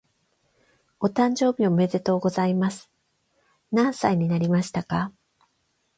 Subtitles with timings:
[0.99, 2.89] お誕生日おめでとうございます。
[3.71, 5.13] 何歳になりましたか？